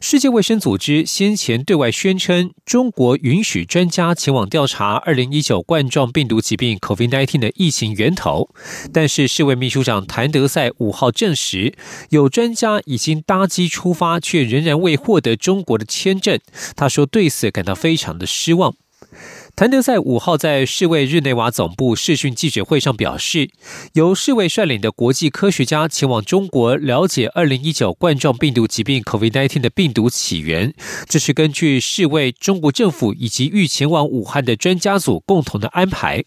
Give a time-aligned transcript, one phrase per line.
[0.00, 8.50] 世界卫生组织先前对外宣称，中国允许专家前往调查2019冠状病毒疾病 COVID-19 的疫情源头。
[8.92, 11.74] 但是，世卫秘书长谭德赛五号证实，
[12.10, 16.38] 有专家已经搭机出发，却仍然未获得中国的签证。
[16.76, 18.74] 他说，对此感到非常的失望。
[19.56, 23.50] 谭德赛五号在世卫日内瓦总部视讯记者会上表示，
[23.92, 30.74] 由世卫率领的国际科学家前往中国了解2019冠状病毒疾病 COVID-19 的病毒起源，
[31.08, 36.24] 这是根据世卫、中国政府以及欲前往武汉的专家组共同的安排。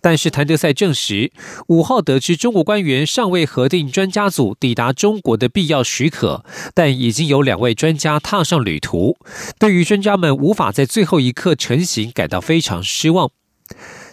[0.00, 1.32] 但是谭德赛证实，
[1.68, 9.16] 五号得知中国官员尚未核定专家组抵达中国的必要许可，但已经有两位专家踏上旅途。
[9.58, 13.30] 对于专家们无法在最后一刻成行，感到非常失望。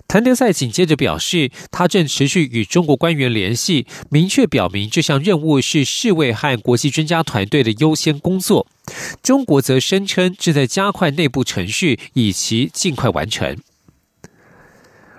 [0.06, 8.68] 谭德赛紧接着表示，他正持续与中国官员联系，明确表明这项任务是世卫和国际专家团队的优先工作。
[9.22, 13.58] 中国则声称正在加快内部程序，以其尽快完成。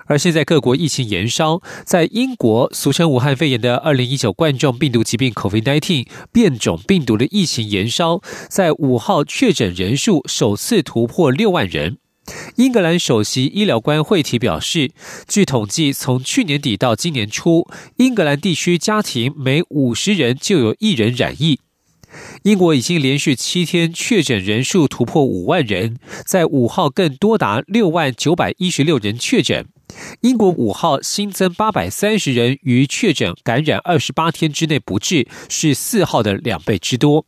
[0.07, 11.99] 而现在各国疫情延烧，在英国俗称武汉肺炎的二零一九冠状病毒疾病 （COVID-19） 变种病毒的疫情延烧，在五号确诊人数首次突破六万人。
[12.57, 14.93] 英格兰首席医疗官惠提表示，
[15.29, 21.61] 据统计，从去年底到今年初，英格兰地区家庭每五十人就有一人染疫。
[22.45, 29.67] 英国已经连续七天确诊人数突破五万人，在五号更多达六万九百一十六人确诊。
[30.21, 37.27] 英国五号新增八百三十人于确诊感染二十八天之内不治，是四号的两倍之多。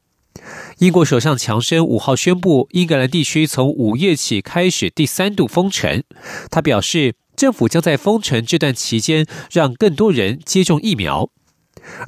[0.78, 6.02] 英国首相强生五号宣布，英格兰地区从五月起开始第三度封城。
[6.50, 11.30] 他表示，政府将在封城这段期间让更多人接种疫苗。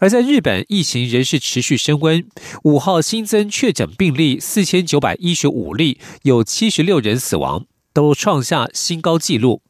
[0.00, 2.26] 而在日本，疫情仍是持续升温。
[2.64, 9.62] 五号新增确诊病例四千九百一十五例，有七十六人死亡，都创下新高纪录。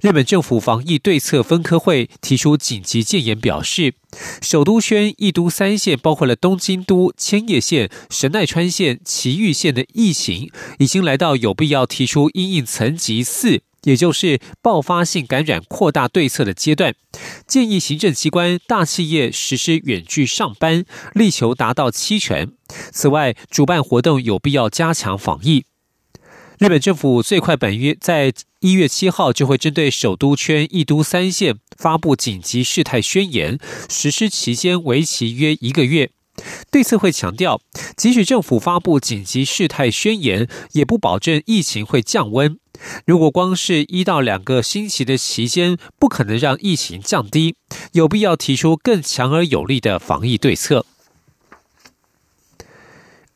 [0.00, 3.94] 日本政府防疫对策分科会提出紧急建言，表示
[4.40, 16.94] 首都圈一都三县，包括了东京都、千叶县、神奈川县、埼玉县的疫情，已经来到有必要提出因应层级四，也就是爆发性感染扩大对策的阶段，
[17.46, 20.84] 建议行政机关、大企业实施远距上班，
[21.14, 22.52] 力求达到七成。
[22.92, 25.64] 此外，主办活动有必要加强防疫。
[26.58, 33.58] 日本政府最快本月在一月七号就会针对首都圈一都三县发布紧急事态宣言，
[33.90, 36.10] 实施期间为期约一个月。
[36.70, 37.60] 对策会强调，
[37.94, 42.58] 即使政府发布紧急事态宣言，也不保证疫情会降温。
[43.04, 47.56] 如果光是一到两个星期的期间，不可能让疫情降低，
[47.92, 50.86] 有必要提出更强而有力的防疫对策。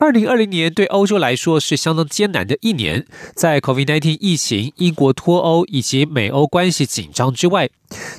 [0.01, 7.69] 二零二零年对欧洲来说是相当艰难的一年，在 COVID-19 疫情、英国脱欧以及美欧关系紧张之外，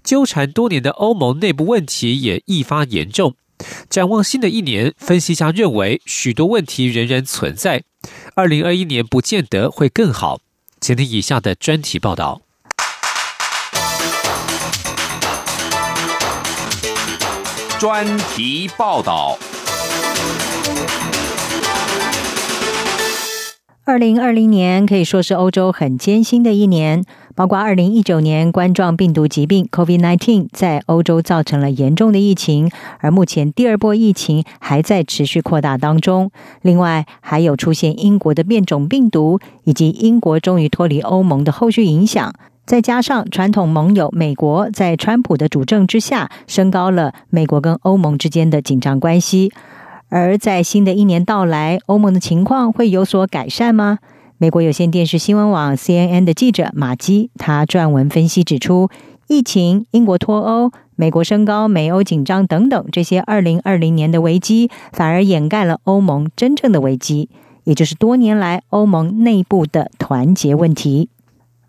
[0.04, 3.34] 纠缠多年的欧盟内部问题也愈发严重。
[3.90, 7.82] 展望新的一年，分析家认为许多问题仍然存在，
[8.36, 10.40] 二零二一年不见得会更好。
[10.80, 12.44] 请听以下的专题报道。
[17.80, 18.06] 专
[18.36, 19.40] 题报道。
[23.84, 27.04] 二零二零年可以说是欧洲很艰辛的一年，
[27.34, 36.30] 包括二零一九年冠状病毒疾病 （COVID-19） 在欧洲造成了严重的疫情，而目前第二波疫情还在持续扩大当中。
[36.62, 42.32] 另外，还有出现英国的变种病毒，以及英国终于脱离欧盟的后续影响。
[42.64, 49.52] 再加上传统盟友美国在川普的主政之下，升高了美国跟欧盟之间的紧张关系。
[50.12, 54.00] 而在新的一年到来，欧盟的情况会有所改善吗？
[54.38, 58.90] 美国有线电视新闻网 CNN 的记者马基，他撰文分析指出，
[59.30, 67.30] 疫情、英国脱欧、美国升高、美欧紧张等等这些二零二零年的危机，反而掩盖了欧盟真正的危机，
[67.64, 71.08] 也就是多年来欧盟内部的团结问题。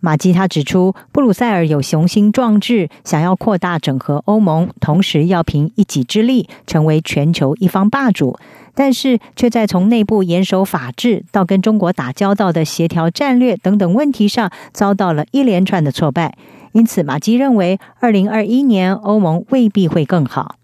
[0.04, 8.37] 马基他指出，布鲁塞尔有雄心壮志，想要扩大整合欧盟，同时要凭一己之力成为全球一方霸主。
[8.75, 16.37] 但是却在从内部严守法治到跟中国打交道的协调战略等等问题上遭到了一连串的挫败。
[16.72, 20.56] 因此，马基认为，二零二一年欧盟未必会更好。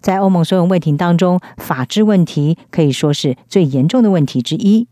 [0.00, 4.86] 在欧盟所有问题当中，法治问题可以说是最严重的问题之一。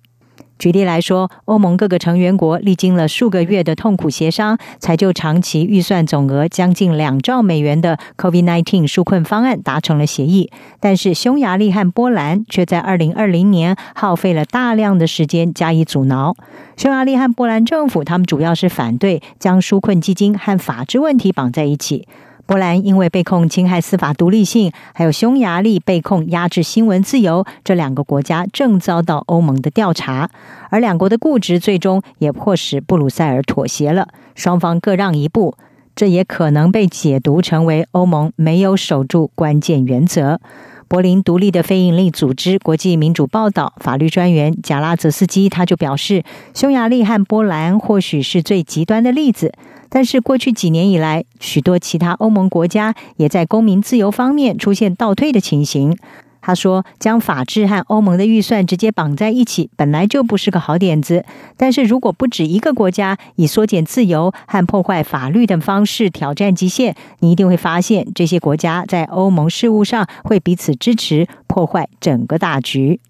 [0.58, 10.50] 举例来说，欧盟各个成员国历经了数个月的痛苦协商，才就长期预算总额将近两兆美元的 COVID-19 纾困方案达成了协议。
[10.81, 16.35] 但是，匈牙利和波兰却在二零二零年耗费了大量的时间加以阻挠。
[16.76, 22.06] 匈牙利和波兰政府，他们主要是反对将纾困基金和法治问题绑在一起。
[22.46, 30.31] 波兰因为被控侵害司法独立性，还有匈牙利被控压制新闻自由，这两个国家正遭到欧盟的调查。
[30.70, 35.56] 而两国的固执最终也迫使布鲁塞尔妥协了，双方各让一步，
[35.96, 40.40] 这也可能被解读成为欧盟没有守住关键原则。
[40.88, 46.23] 柏林独立的非营利组织国际民主报道法律专员贾拉泽斯基他就表示，
[46.55, 49.53] 匈牙利和波兰或许是最极端的例子。
[49.88, 55.97] 但是过去几年以来，许多其他欧盟国家也在公民自由方面出现倒退的情形。
[56.46, 61.25] 他说，将法治和欧盟的预算直接绑在一起，本来就不是个好点子。
[61.56, 73.00] 但是如果不止一个国家以缩减自由和破坏法律等方式挑战极限，你一定会发现这些国家在欧盟事务上会彼此支持，破坏整个大局。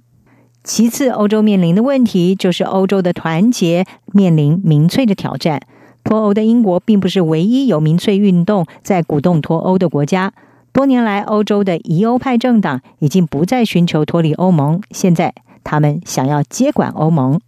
[0.64, 3.84] 其次，欧洲面临的问题就是欧洲的团结
[4.14, 5.60] 面临民粹的挑战。
[6.04, 10.32] 脱欧的英国并不是唯一有民粹运动在鼓动脱欧的国家。
[10.76, 15.32] 多年来，欧洲的疑欧派政党已经不再寻求脱离欧盟，现在
[15.64, 17.40] 他们想要接管欧盟。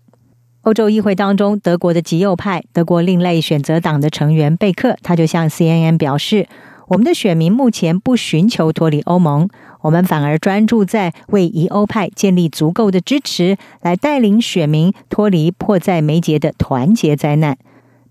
[0.62, 6.48] 欧洲议会当中，德国的极右派德国另类选择党的成员贝克，他就向 CNN 表示
[6.88, 9.46] ：“我们的选民目前不寻求脱离欧盟，
[9.82, 17.58] 我们反而专注在为疑欧派建立足够的支持，来带领选民脱离迫在眉睫的团结灾难。”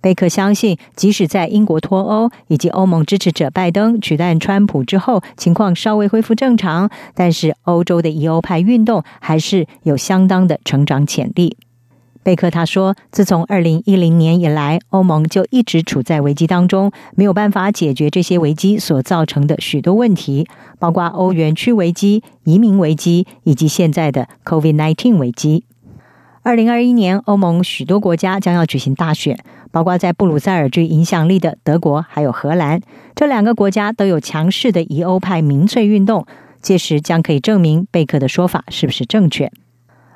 [0.08, 11.58] 贝克相信，即使在英国脱欧以及欧盟支持者拜登取代川普之后，情况稍微恢复正常，但是欧洲的疑欧派运动还是有相当的成长潜力。
[12.24, 20.48] 贝克他说：“自从二零一零年以来，欧盟就一直处在危机当中，没有办法解决这些危机所造成的许多问题，
[20.80, 25.66] 包括欧元区危机、移民危机以及现在的 COVID-19 危机。”
[26.48, 29.38] 二零二一年，欧盟许多国家将要举行大选。
[29.70, 32.80] 包括在布鲁塞尔具影响力的德国还有荷兰，
[33.14, 36.26] 这两个国家都有强势的疑欧派民粹运动，
[36.62, 39.52] 届时将可以证明贝克的说法是不是正确。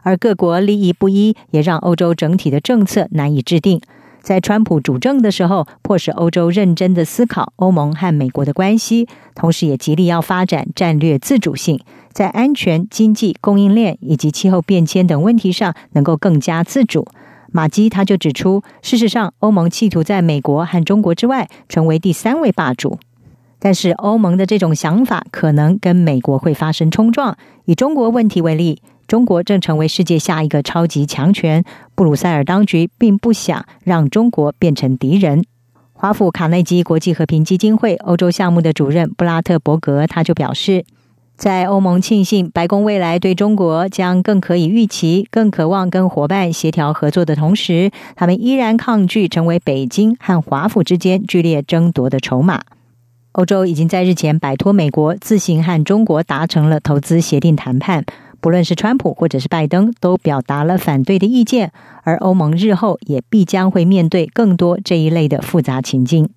[0.04, 3.82] 而各国利益不一，也让欧洲整体的政策难以制定。
[4.22, 11.80] 在川普主政的时候，迫使欧洲认真的思考欧盟和美国的关系，同时也极力要发展战略自主性，
[12.12, 17.08] 在安全、经济、供应链以及气候变迁等问题上能够更加自主。
[17.52, 23.00] 马基他就指出，事实上，欧盟企图在美国和中国之外成为第三位霸主，
[23.60, 27.36] 但是欧盟的这种想法可能跟美国会发生冲撞。
[27.66, 31.66] 以中国问题为例，中国正成为世界下一个超级强权，
[31.96, 35.44] 布鲁塞尔当局并不想让中国变成敌人。
[35.92, 40.86] 华府卡内基国际和平基金会欧洲项目的主任布拉特伯格他就表示。
[41.36, 52.62] 在欧盟庆幸白宫未来对中国将更可以预期、更渴望跟伙伴协调合作的同时，他们依然抗拒成为北京和华府之间剧烈争夺的筹码。
[53.34, 58.06] 欧洲已经在日前摆脱美国，自行和中国达成了投资协定谈判。
[58.42, 61.72] 不论是川普或者是拜登，都表达了反对的意见。
[62.04, 66.28] 而欧盟日后也必将会面对更多这一类的复杂情境。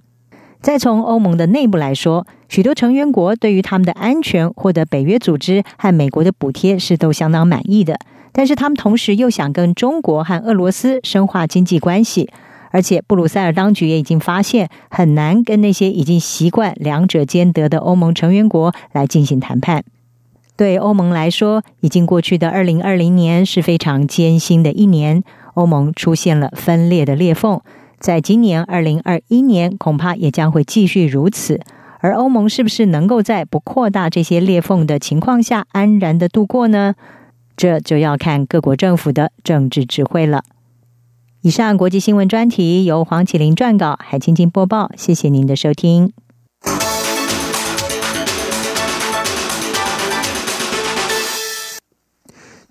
[0.61, 7.99] 再从欧盟的内部来说，许多成员国对于他们的安全获得北约组织和美国的补贴是都相当满意的。
[8.33, 12.31] 但是他们同时又想跟中国和俄罗斯深化经济关系，
[12.71, 19.85] 而且布鲁塞尔当局也已经发现很难跟那些已经习惯两者兼得的欧盟成员国来进行谈判。
[20.57, 25.23] 对欧盟来说，已经过去的二零二零年是非常艰辛的一年，
[25.55, 27.61] 欧盟出现了分裂的裂缝。
[27.99, 31.61] 在今年二零二一年，恐怕也将会继续如此。
[32.01, 36.95] 而欧盟是不是能够在不扩大这些裂缝的情况下安然的度过呢？
[37.57, 40.43] 这就要看各国政府的政治智慧了。
[41.41, 44.91] 以上国际新闻专题由黄启林撰稿，海青青播报。
[44.97, 46.24] 谢谢您的收听。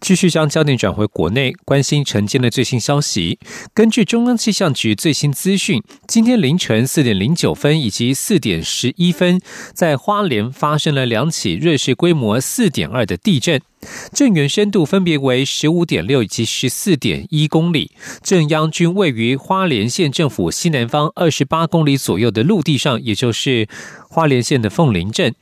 [0.03, 3.39] 继续将焦点转回国内，关心晨间的最新消息。
[3.73, 9.39] 根据中央气象局最新资讯，今天凌晨四点零九分以及四点十一分，
[9.73, 13.61] 在花莲发生了两起瑞士规模四点二的地震。
[14.13, 23.67] 震源深度分别为十五点六以及十四点一公里，震央均位于花莲县政府西南方二十八公里左右的陆地上，也就是
[24.09, 25.33] 花莲县的凤林镇。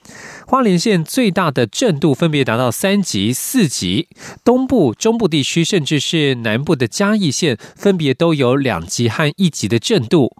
[0.48, 4.08] 花莲县最大的震度分别达到三级、四级，
[4.44, 10.36] 东部、中部地区甚至是南部的嘉义县分别都有两级和一级的震度。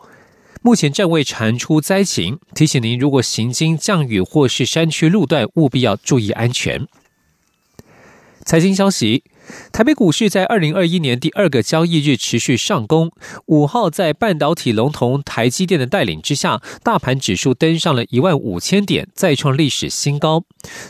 [0.64, 6.88] 目前暂未传出灾情，提醒您，如果行经降雨或是山区路段，务必要注意安全。
[8.46, 9.24] 财经消息。
[9.74, 13.12] 台北股市在二零二一年第二个交易日持续上攻，
[13.48, 20.44] 五号在半导体龙头台积电的带领之下，大盘指数登上了一万五千点，再创历史新高。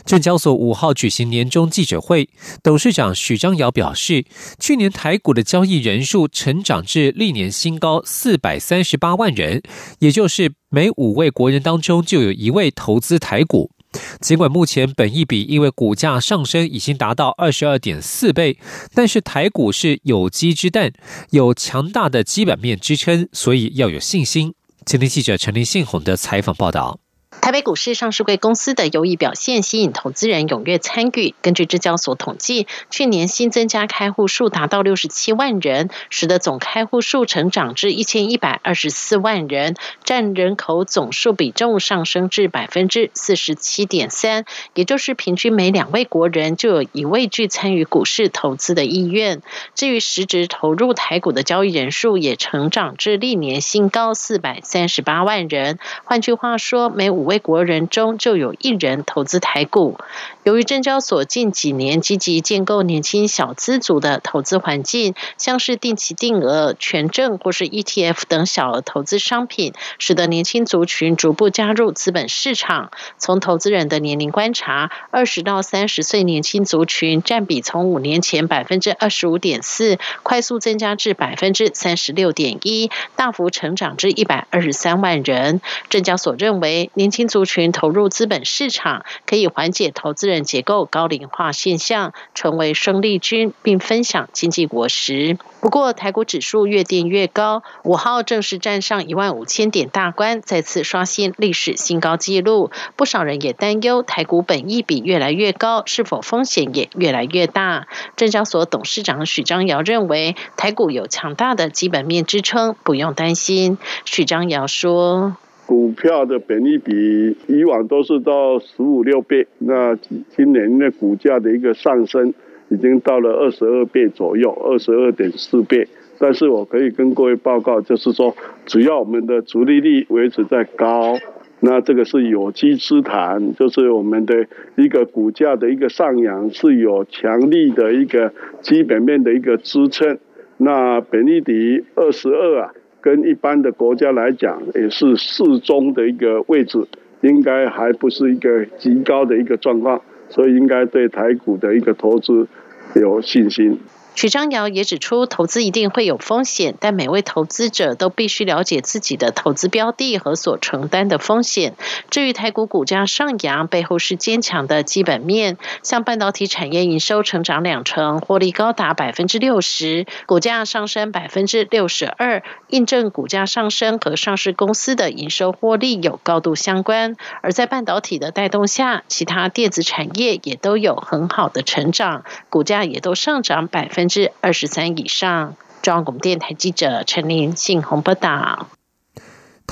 [0.04, 2.28] 证交所五号举行年终记者会，
[2.62, 4.26] 董事长许章尧表示，
[4.60, 9.62] 去年台股的交易人数成长至历年新高四百三十八万人，
[10.00, 13.70] 也就是每五位国人当中就有一位投资台股。
[14.20, 18.58] 尽管目前本益比因为股价上升已经达到二十二点四倍，
[18.94, 20.92] 但是台股是有机之蛋，
[21.30, 24.54] 有强大的基本面支撑，所以要有信心。
[24.84, 27.01] 今天记者陈林信宏的采访报道。
[27.42, 31.34] 台北股市上市贵公司的优异表现吸引投资人踊跃参与。
[31.42, 44.44] 根据证交所统计，去年新增加开户数达到六十七万人，使得总开户数成长至一千一百二十四万人，占人口总数比重上升至百分之四十七点三，
[44.74, 49.42] 也就是平均每两位国人就有一位具参与股市投资的意愿。
[49.74, 55.80] 至于实质投入台股的交易人数也成长至历年新高四百三十八万人。
[56.04, 59.96] 换句话说，每五位为国人中就有一人投资台股。
[60.44, 72.90] 由于证交所近几年积极建构年轻小资族的投资环境，像是定期定额、权证或是 ETF 等小额投资商品，使得年轻族群逐步加入资本市场。
[73.16, 85.62] 从投资人的年龄观察，二十到三十岁年轻族群占比从五年前百分之二十五点四，快速增加至百分之三十六点一，大幅成长至一百二十三万人。
[85.88, 95.38] 证交所认为，年轻族群投入资本市场，可以缓解投资人结构高龄化现象，成为生力军，并分享经济果实。
[95.60, 102.70] 不过，台股指数越跌越高，五号正式站上一万五千点大关，再次刷新历史新高纪录。
[102.96, 107.86] 不少人也担忧，台股本益比越来越高，是否风险也越来越大？
[108.16, 113.78] 证交所董事长许章尧认为，台股有强大的基本面支撑，不用担心。
[114.04, 115.36] 许章尧说。
[115.64, 122.34] 股票的本益比以往都是到十五六倍，那今年的股价的一个上升
[122.68, 125.86] 已经到了二十二倍左右，二十二点四倍。
[126.18, 128.34] 但是我可以跟各位报告，就是说，
[128.66, 131.16] 只要我们的足利率维持在高，
[131.60, 140.18] 那这个是有机之谈，就是我们的一个股价的一个上扬是有强力的一个基本面的一个支撑。
[140.58, 142.72] 那本益比二十二啊。
[143.02, 146.86] 跟一般的国家来讲，也是适中的一个位置，
[147.20, 152.46] 应该还不是一个极高的一个状况，所以应该对台股的一个投资
[152.94, 153.76] 有信心。
[154.14, 161.74] 许章尧也指出，投资一定会有风险，但每位投资者都必须了解自己的投资标的和所承担的风险。
[162.10, 177.16] 至于台股股价上扬，背后是坚强的基本面，像半导体产业营收成长两成，获利高达百分之六十，股价上升百分之六十二，印证股价上升和上市公司的营收获利有高度相关。
[177.40, 184.01] 而在半导体的带动下，其他电子产业也都有很好的成长，股价也都上涨百分。
[184.02, 185.54] 百分之二十三以上。
[185.80, 188.66] 中央广播电台记者陈林信宏报道。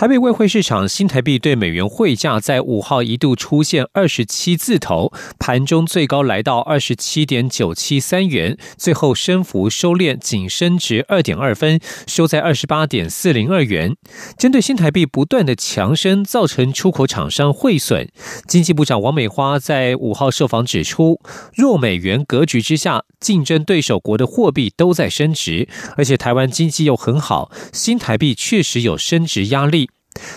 [0.00, 13.94] 台北外汇市场新台币对美元汇价在五号一度出现二十七字头，盘中最高来到二十七点九七三元，最后升幅收敛，仅升值二点二分，收在二十八点四零二元。
[14.38, 18.08] 针对新台币不断的强升，造成出口厂商汇损，
[18.48, 21.20] 经济部长王美花在五号受访指出，
[21.54, 29.89] 弱美元格局之下，竞争对手国的货币都在升值，而且台湾经济又很好，新台币确实有升值压力。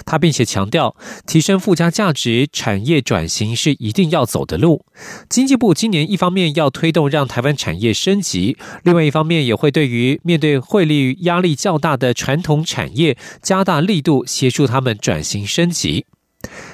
[0.05, 4.85] 他并且强调，提升附加价值产业转型是一定要走的路。
[5.29, 16.05] 经济部今年一方面要推动让台湾产业升级，另外一方面也会对于面对汇率压力较大的传统产业加大力度，协助他们转型升级。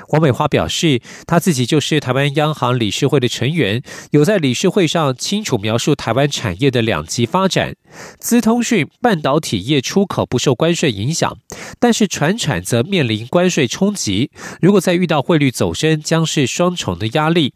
[0.10, 7.76] 王美花表示，她自己就是台湾央行理事会的成员，有在理事会上清楚描述台湾产业的两极发展。
[8.20, 11.38] 资通讯、半导体业出口不受关税影响，
[11.80, 14.32] 但是船产则面临关税冲击。
[14.62, 17.54] 如果再遇到汇率走升，将是双重的压力。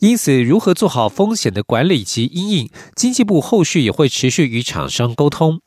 [0.00, 5.62] 因此，如何做好风险的管理及因应，经济部后续也会持续与厂商沟通。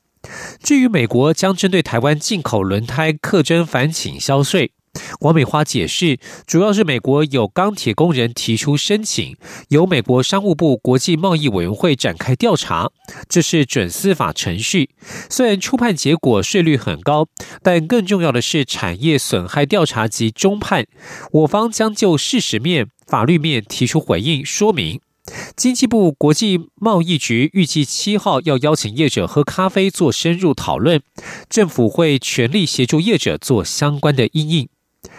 [0.62, 4.74] 至于美国将针对台湾进口轮胎课征反倾销税。
[5.22, 9.36] 王美花解释，主要是美国有钢铁工人提出申请，
[9.70, 12.90] 由美国商务部国际贸易委员会展开调查，
[13.28, 14.90] 这是准司法程序。
[15.30, 17.28] 虽然初判结果税率很高，
[17.62, 20.86] 但更重要的是产业损害调查及中判，
[21.32, 25.00] 我方将就事实面、法律面提出回应说明。
[25.56, 31.02] 经济部国际贸易局预计七号要邀请业者喝咖啡做深入讨论，
[31.48, 34.70] 政府会全力协助业者做相关的应应。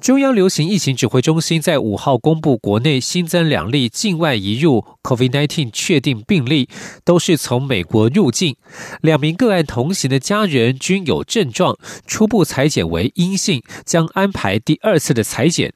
[0.00, 6.68] 中央流行疫情指挥中心在五号公布，国内新增两例境外移入 COVID-19 确定病例，
[7.04, 8.56] 都是从美国入境。
[9.00, 11.76] 两名个案同行的家人均有症状，
[12.06, 15.72] 初步裁剪为阴性，将安排第二次的裁剪。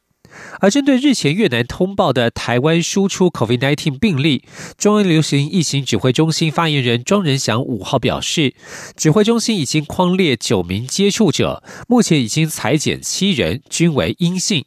[0.61, 4.45] 而针对日前越南通报的台湾输出 COVID-19 病例，
[4.77, 8.55] 中央流行疫情指挥中心发言人庄仁祥五号表示，
[8.97, 14.65] 指挥中心已经框列九名接触者，目前已经裁减七人，均为阴性。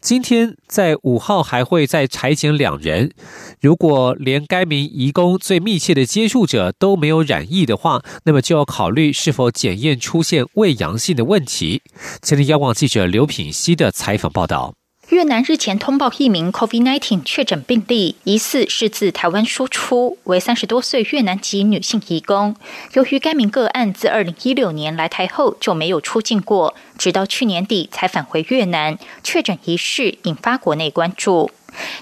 [0.00, 3.12] 今天在五号还会再裁减两人，
[3.60, 11.82] 如果连该名移工最密切的接触者都没有染疫的话，那么就要考虑是否检验出现未阳性的问题。
[12.22, 14.74] 前天央广记者刘品熙的采访报道。
[15.10, 22.56] 越南日前通报一名 COVID-19 确诊病例，疑似是自台湾输出，为三十多岁越南籍女性移工。
[22.94, 31.50] 由于该名个案自二零一六年来台后就没有出境过，直到去年底才返回越南，确诊一事引发国内关注。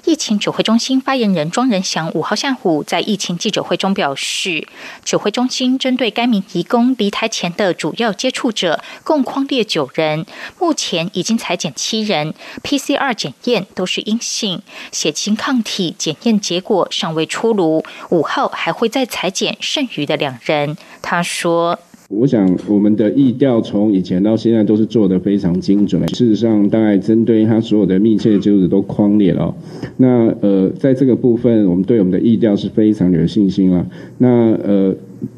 [0.05, 4.67] 疫情指挥中心发言人庄仁祥五号下午在疫情记者会中表示，
[5.05, 10.27] 指挥中心针对该名移工离台前的主要接触者，共框列九人，
[10.59, 20.77] 目前已经裁减七人，PCR 检验都是阴性，血清抗体检验结果尚未出炉，五号还会再裁减剩余的两人。
[21.01, 21.79] 他说。
[22.15, 26.07] 我想，我们的意调从以前到现在都是做的非常精准。
[26.09, 29.55] 事实上，大概针对他所有的密切的接触者都框列了。
[29.97, 33.87] 那呃，在这个部分，我们对我们的意调是非常有信心了。
[34.19, 34.95] 那呃，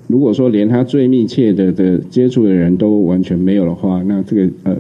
[0.09, 4.77] 如果说连他最密切的的接触的人都完全没有的话，那这个呃，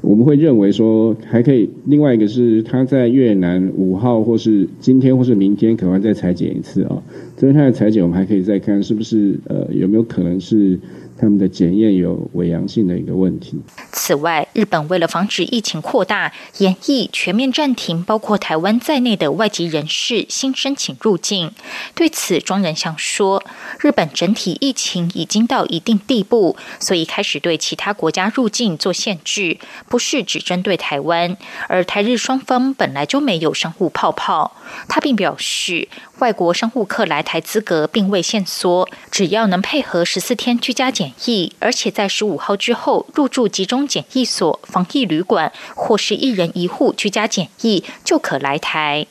[0.00, 1.68] 我们会认为说还可以。
[1.84, 7.02] 另外一个是他在越南五号或是今天或是明天可能再裁剪一次啊。
[7.36, 10.78] 针对他的裁剪，我们还可以再看是不是呃有没有可能是。
[11.18, 13.60] 他们的检验有伪阳性的一个问题。
[13.92, 21.52] 此外，日本为了防止疫情扩大，演疫全面暂停包括台湾在内的外籍人士新申请入境。
[21.94, 23.42] 对此，庄仁祥说
[23.80, 31.36] ：“日本整体疫情已经到一定地步，所以开始对其他国家入境做限制，不是只针对台湾。
[31.68, 34.56] 而台日双方本来就没有商务泡泡。”
[34.88, 41.12] 他并表示，外国商务客来台资格并未限缩，只要能配合十四天居家检。
[41.26, 49.06] 疫，而且在十五号之后入住集中检疫所、防疫旅馆或是一人一户居家检疫，就可来台。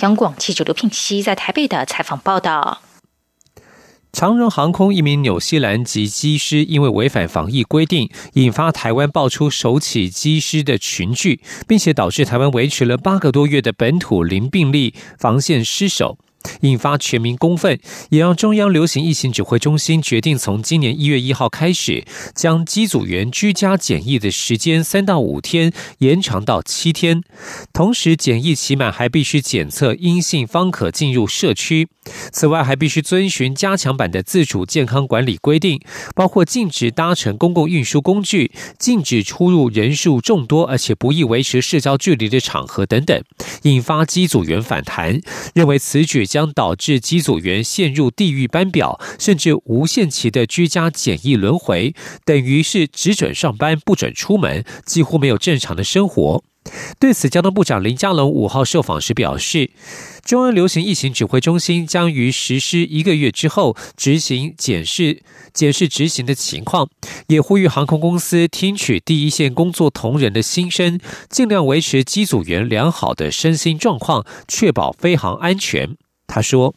[0.00, 2.80] 央广记者刘聘熙在台北的采访报道：
[4.12, 16.16] 长荣航空一名纽西兰籍机师因为违反防疫规定，引发台湾爆出首起机师的群聚，并且导致台湾维持了八个多月的本土零病例防线失守。
[16.60, 17.78] 引发全民公愤，
[18.10, 27.22] 也让中央流行疫情指挥中心决定从今年一月一号开始，将机组员居家检疫的时间三到五天延长到七天。
[27.72, 31.88] 同时，检疫期满还必须检测阴性方可进入社区。
[32.32, 35.80] 此外，还必须遵循加强版的自主健康管理规定，
[36.14, 43.20] 包括禁止搭乘公共运输工具、禁止出入人数众多而且不易维持社交距离的场合等等。
[43.62, 45.20] 引发机组员反弹，
[45.52, 46.24] 认为此举。
[46.36, 51.94] 将导致机组员陷入地狱班表，甚至无限期的居家检疫轮回，
[52.26, 56.44] 等于是只准上班不准出门，几乎没有正常的生活。
[56.98, 59.70] 对此，交通部长林佳龙五号受访时表示，
[60.26, 65.22] 中央流行疫情指挥中心将于实施一个月之后执行检视、
[65.54, 66.90] 检视执行的情况，
[67.28, 75.96] 也呼吁航空公司听取第一线工作同仁的心声，尽量维持机组员良好的身心状况，确保飞航安全。
[76.26, 76.74] 他说：“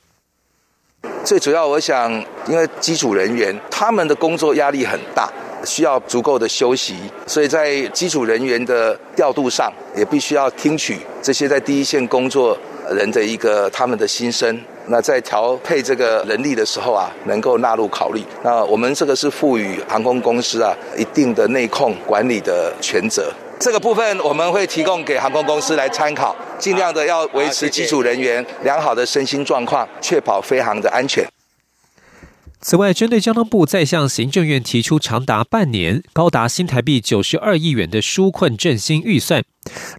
[1.26, 2.12] 最主要，我想，
[2.48, 5.30] 因为机组人员他们的工作压力很大，
[5.66, 6.96] 需要足够的休息，
[7.28, 12.58] 所以在机组人员的调度上，也必须要听取这些在第一线工作
[12.92, 14.62] 人的一个他们的心声。
[14.88, 18.24] 那在调配这个人力的时候啊，能够纳入考虑。
[18.44, 23.32] 那我们这个是赋予航空公司啊一定的内控管理的权责。
[23.60, 31.28] 这个部分我们会提供给航空公司来参考，尽量的要维持机组人员良好的身心状况，确保飞航的安全。
[32.62, 39.44] 此外，针对交通部再向行政院提出长达半年、高达新台币九十二亿元的纾困振兴预算，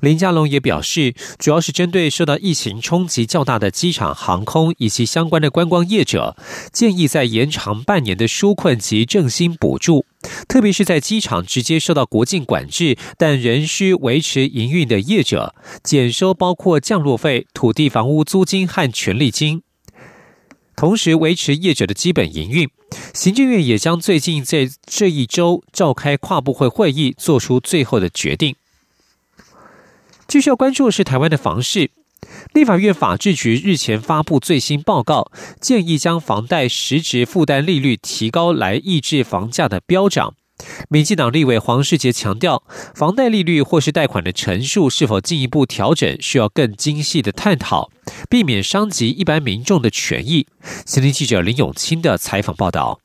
[0.01, 6.37] 林佳龙也表示，主要是针对受到疫情冲击较大的机场、航空以及相关的观光业者，
[6.73, 10.05] 建议再延长半年的纾困及振兴补助，
[10.48, 19.62] 特别是在机场直接受到国境管制但仍需维持营运的业者，减收包括降落费、土地房屋租金和权利金。
[20.76, 22.68] 同时维持业者的基本营运，
[23.12, 28.56] 行政院也将最近在这一周召开跨部会会议，做出最后的决定。
[30.26, 31.90] 继续要关注的是台湾的房市，
[32.52, 35.30] 立法院法制局日前发布最新报告，
[35.61, 40.35] 建议将房贷实质负担利率提高，来抑制房价的飙涨。
[40.90, 42.62] 民进党立委黄世杰强调，
[42.94, 47.90] 房贷利率或是贷款的陈述是否进一步调整，需要更精细的探讨，
[48.28, 50.46] 避免伤及一般民众的权益。
[50.85, 53.00] 新闻记者林永清的采访报道。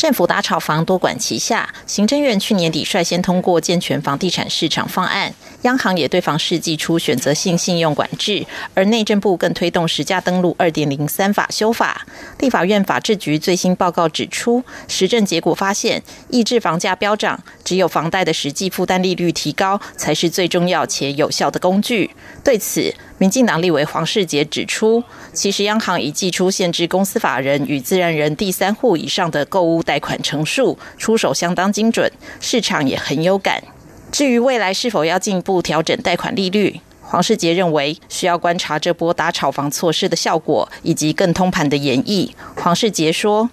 [0.00, 12.06] 政府打炒房多管齐下，行政院去年底率先通过健全房地产市场方案，央行也对房市寄出选择性信用管制，而内政部更推动实价登录二点零三法修法。
[12.38, 22.10] 立法院法制局最新报告指出，实证结果发现，抑制房价飙涨，只有房贷的实际负担利率提高，才是最重要且有效的工具。
[22.42, 25.04] 对此，民进党立委黄世杰指出，
[25.34, 33.62] 其实央行已寄出限制公司法人与自然人第三户以上的购物贷款成数，出手相当精准，市场也很有感。
[34.10, 42.30] 至于未来是否要进一步调整贷款利率，黄世杰认为需要观察这波打炒房措施的效果，以及更通盘的演绎。
[42.56, 43.50] 黄世杰说：“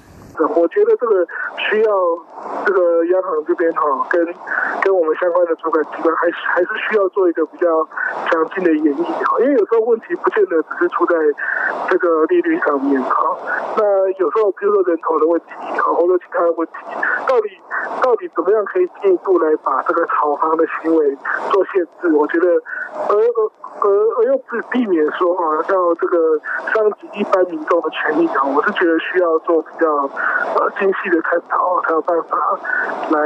[0.55, 1.25] 我觉得这个
[1.57, 1.91] 需要。”
[2.65, 4.23] 这个央行这边哈，跟
[4.81, 7.65] 跟我们相关的主管机关，还是还是需要做一个比较
[8.29, 9.39] 详尽的演绎哈。
[9.39, 11.15] 因为有时候问题不见得只是出在
[11.89, 13.37] 这个利率上面哈。
[13.77, 15.47] 那有时候比如说人口的问题
[15.79, 16.73] 哈，或者其他的问题，
[17.25, 17.49] 到底
[18.03, 21.17] 到底怎么样可以进一步来把这个炒房的行为
[21.49, 22.13] 做限制？
[22.13, 22.47] 我觉得，
[23.07, 26.37] 而而而而又不避免说哈，像这个
[26.73, 30.09] 伤及一般民众的权益啊，我是觉得需要做比较
[30.55, 32.37] 呃精细的探讨，才有办法。
[33.09, 33.19] 来，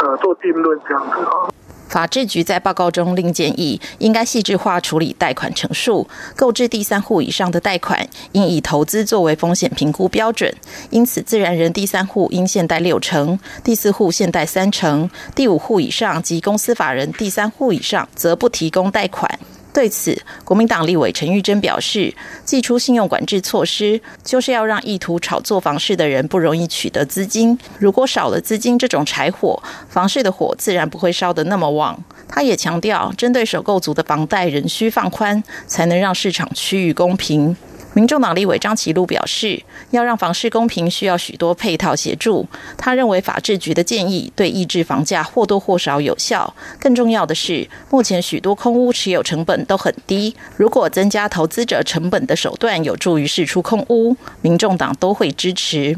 [0.00, 1.50] 呃，做定论这样子啊。
[1.88, 10.52] 法制局在报告中另建议，应该细致化处理贷款成数，购置第三户以上的贷款，应以投资作为风险评估标准。
[10.90, 19.30] 因此，自然人第三户应限贷六成，第四户限贷三成，第五户以上及公司法人第三户以上则不提供贷款。
[19.74, 27.58] 对此，国民党立委陈玉珍表示，祭出信用管制措施，就是要让意图炒作房市的人不容易取得资金。
[27.80, 32.00] 如果少了资金这种柴火，房市的火自然不会烧得那么旺。
[32.28, 37.56] 他也强调，针对首购族的房贷仍需放宽，才能让市场趋于公平。
[37.94, 42.44] 民众党立委张其禄表示，要让房市公平，需要许多配套协助。
[42.76, 46.52] 他认为法制局的建议对抑制房价或多或少有效。
[46.80, 55.96] 更重要的是，目前许多空屋持有成本都很低，如果增加投资者成本的手段，有助于释出空屋，民众党都会支持。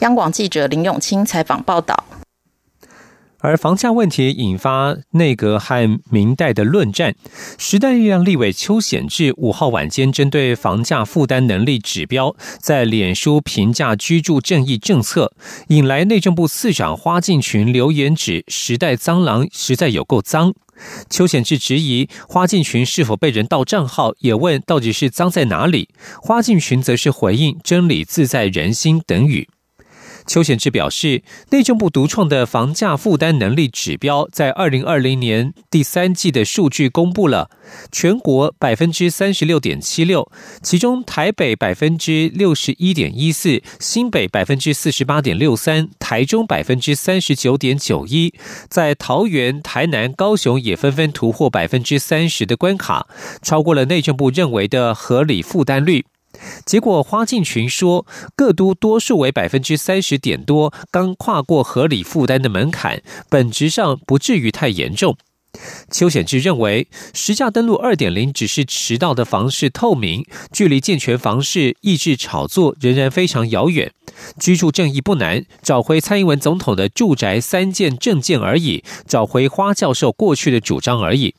[0.00, 2.04] 央广记者林永清采访报道。
[3.40, 7.14] 而房价问题引发内阁和民代的论战。
[7.56, 15.32] 时代力量立委邱显志五号晚间针对房价负担能力指标，在脸书评价居住正义政策，
[15.68, 20.54] 引来内政部次长花敬群留言指时代蟑螂实在有够脏。
[21.10, 25.88] 邱显志质疑花敬群是否被人盗账号，也问到底是脏在哪里。
[26.22, 29.48] 花敬群则是回应真理自在人心等语。
[30.28, 37.50] 邱显志表示，内政部独创的房价负担能力指标，在二零二零年第三季的数据公布了，
[37.90, 40.30] 全国百分之三十六点七六，
[40.62, 48.34] 其中台北百分之六十一点一四，新北百分之四十八点六三，台中百分之三十九点九一，
[48.68, 53.08] 在桃园、台南、高雄也纷纷突破百分之三十的关卡，
[53.40, 56.04] 超过了内政部认为的合理负担率。
[56.64, 65.16] 结果，花敬群说，各都多数为百分之三十点多，刚跨过合理负担的门槛，本质上不至于太严重。
[65.90, 73.90] 邱显志认为，实价登录二点零只是迟到的房市透明，距离健全房市抑制炒作仍然非常遥远。
[74.38, 81.34] 居住正义不难，找回蔡英文总统的住宅三件证件而已，找回花教授过去的主张而已。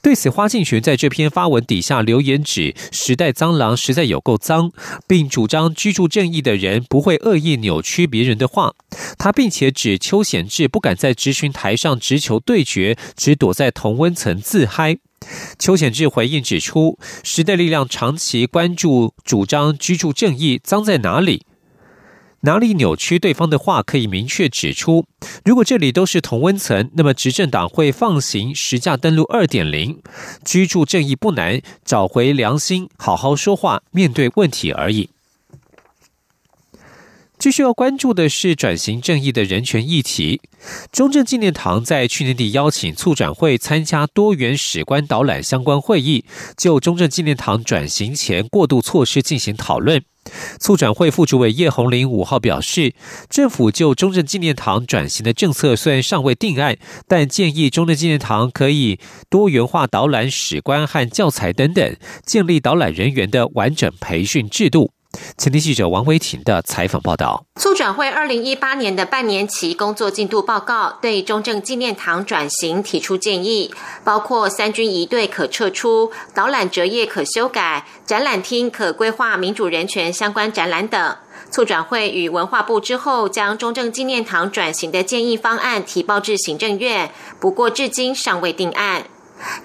[0.00, 4.70] 对此，花敬群在这篇发文底下留言指：“时代脏狼实在有够脏，
[5.08, 8.74] 并主张居住正义的人不会恶意扭曲别人的话。”
[9.18, 14.98] 他并且指邱显志不敢在质询台上直球对决，只躲在同温层自嗨。
[15.58, 21.44] 邱显志回应指出：“时代力量长期关注主张居住正义，脏在哪里？”
[22.46, 25.04] 哪里扭曲对方的话，可以明确指出。
[25.44, 30.00] 如果这里都是同温层，那么执政党会放行实价登录二点零，
[30.44, 35.10] 居住正义不难，找回良心，好好说话，面对问题而已。
[37.46, 40.40] 继续要关注的是转型正义的人权议题。
[40.90, 46.24] 中正纪念堂在去年底邀请促转会参加多元史观导览相关会议，
[46.56, 50.02] 就中正纪念堂转型前过渡措施进行讨论。
[50.58, 52.96] 促转会副主委叶红林五号表示，
[53.30, 58.98] 政府就中正纪念堂转型的政策虽然尚未定案，但建议中正纪念堂可以
[59.30, 64.90] 多元化导览史观和教材等等，建立导览人员的完整培训制度。
[65.38, 67.44] 前天记者王维婷的采访报道。
[67.56, 73.72] 促转会二零一八年的半年期工作进度报告对中正纪念堂转型提出建议，
[74.04, 81.16] 包括三军一队可撤出、导览折页可修改、展览厅可规划民主人权相关展览等。
[81.50, 89.04] 促转会与文化部之后将中正纪念堂转型的建议方案提报至行政院，不过至今尚未定案。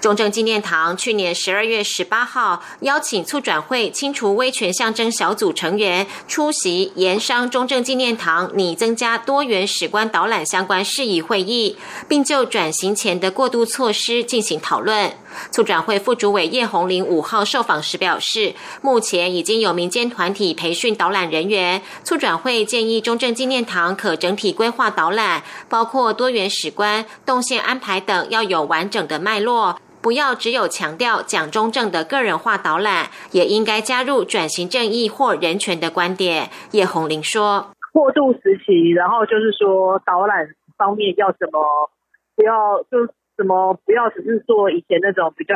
[0.00, 11.76] 中正纪念堂去年十二月十八号邀请促转会清除威权象征小组成员出席盐商中正纪念堂拟增加多元史观导览相关事宜会议，
[12.08, 15.12] 并就转型前的过渡措施进行讨论。
[15.50, 21.80] 促转会副主委叶红林五号受访时表示，目前已经有民间团体培训导览人员。
[22.04, 29.71] 促转会建议中正纪念堂可整体规划导览，包括多元史观、动线安排等，要有完整的脉络，
[30.02, 36.50] 不要只有强调蒋中正的个人化导览，也应该加入转型正义或人权的观点。
[36.72, 41.90] 叶红林说：“过渡时期，然后就是说导览方面要怎么
[42.34, 45.54] 不要就。”什么不要只是做以前那种比较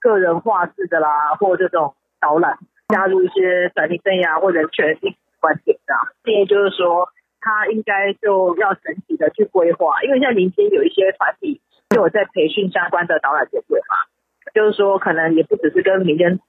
[0.00, 4.96] 个人化式的啦，或这种导览，加入一些转型生涯或人权
[5.38, 7.06] 观点的建议，就是说
[7.38, 13.96] 他应该就要整体的去规划，因为像民间有一些团体就有在培训相关的导览团队嘛，
[14.54, 16.40] 就是说可能也不只是跟民间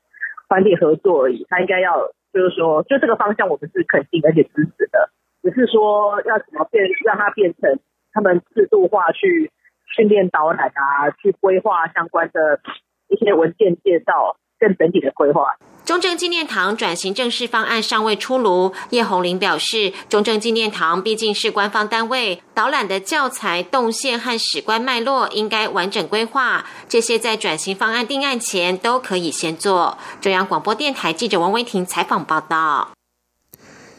[0.49, 5.09] 团体合作而已，他应该要就是说就这个方向我们是肯定而且支持的，
[5.43, 7.79] 只是说要怎么变让它变成
[8.13, 9.51] 他们制度化去。
[9.95, 12.59] 训练导览啊，去规划相关的
[13.07, 15.55] 一些文件介绍，更整体的规划。
[15.87, 29.97] 中正纪念堂转型正式方案尚未出炉，叶红林表示，中正纪念堂毕竟是官方单位，导览的教材、动线和史观脉络应该完整规划，这些在转型方案定案前都可以先做。
[30.19, 32.96] 中央广播电台记者王维婷采访报道。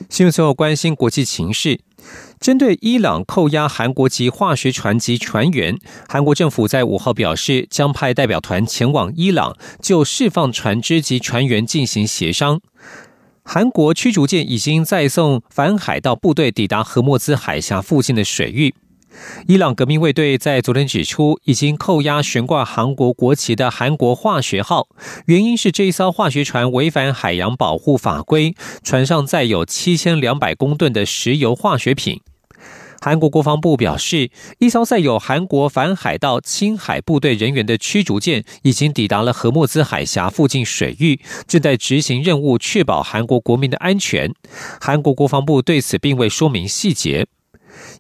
[0.09, 1.81] 新闻最后关心国际情势。
[2.41, 5.77] 针对伊朗扣押韩国籍化学船及船员，
[6.09, 12.61] 韩国政府在五号表示，将派代表团前往伊朗，就释放船只及船员进行协商。
[13.43, 18.75] 韩国驱逐舰已经在送反海盗部队抵达荷莫兹海峡附近的水域。
[19.47, 24.89] 伊朗革命卫队在昨天指出，已经扣押悬挂韩国国旗的韩国化学号，
[25.27, 32.21] 原因是这一艘化学船违反海洋保护法规，船上载有七千两百公吨的石油化学品。
[33.01, 44.35] 韩国国防部表示，一艘载有韩国反海盗青海部队人员的驱逐舰已经抵达了和莫兹海峡附近水域，正在执行任务，确保韩国国民的安全。
[44.81, 47.29] 韩国国防部对此并未说明细节。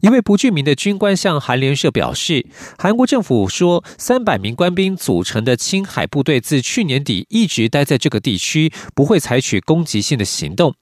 [0.01, 2.47] 一位不具名的军官向韩联社表示，
[2.79, 10.75] 韩国政府说，三百名官兵组成的青海部队自去年底一直待在这个地区，不会采取攻击性的行动。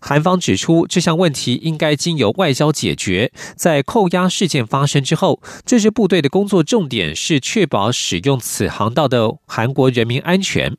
[0.00, 3.32] 韩方指出，这项问题应该经由外交解决。
[3.56, 10.76] 在扣押事件发生之后，这支部队的工作重点是确保使用此航道的韩国人民安全。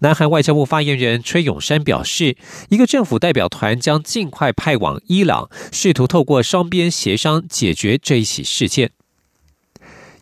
[0.00, 2.36] 南韩外交部发言人崔永山表示，
[2.68, 8.90] 一个政府代表团将尽快派往伊朗，试图透过双边协商解决这一起事件。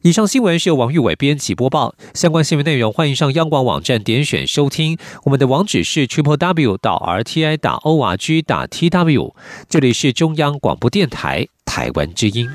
[0.02, 1.96] 以上新闻是由王玉伟编辑播报。
[2.14, 4.96] 相关新闻内容，欢迎上央广网站点选收听。
[5.24, 9.34] 我们的网址是 triple w 到 r t i 打 o r g 打 t w。
[9.68, 12.48] 这里是中央广播电台台湾之音。